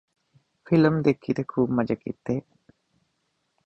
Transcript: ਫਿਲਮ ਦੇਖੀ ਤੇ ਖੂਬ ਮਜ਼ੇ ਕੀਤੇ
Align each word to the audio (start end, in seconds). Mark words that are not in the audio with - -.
ਫਿਲਮ 0.67 1.01
ਦੇਖੀ 1.01 1.33
ਤੇ 1.33 1.43
ਖੂਬ 1.47 1.71
ਮਜ਼ੇ 1.71 1.95
ਕੀਤੇ 1.95 2.39